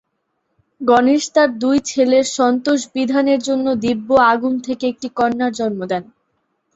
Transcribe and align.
গণেশ 0.81 1.23
তখন 1.25 1.33
তাঁর 1.35 1.49
দুই 1.61 1.77
ছেলের 1.89 2.25
সন্তোষ 2.37 2.79
বিধানের 2.95 3.39
জন্য 3.47 3.65
দিব্য 3.83 4.09
আগুন 4.33 4.53
থেকে 4.65 4.83
একটি 4.87 5.07
কন্যার 5.17 5.51
জন্ম 5.59 5.79
দেন। 5.91 6.03